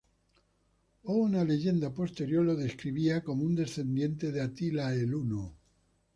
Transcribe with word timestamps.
Una 1.23 1.43
leyenda 1.43 1.91
posterior 1.93 2.43
lo 2.43 2.55
describiría 2.55 3.23
como 3.23 3.43
un 3.43 3.53
descendiente 3.53 4.31
de 4.31 4.41
Atila 4.41 4.91
el 4.95 5.13
Huno. 5.13 5.53